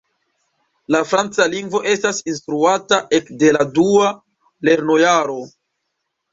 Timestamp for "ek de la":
3.21-3.69